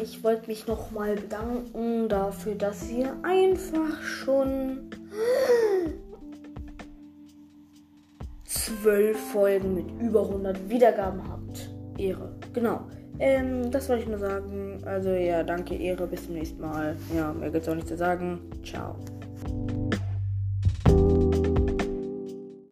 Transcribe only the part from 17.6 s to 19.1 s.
auch nicht zu sagen. Ciao.